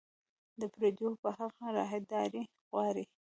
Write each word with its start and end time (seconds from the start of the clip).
له 0.59 0.65
پردیو 0.73 1.11
به 1.21 1.29
هغه 1.39 1.65
راهداري 1.77 2.43
غواړي 2.69 3.03